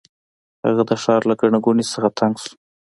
[0.65, 2.53] هغه د ښار له ګڼې ګوڼې څخه تنګ شو.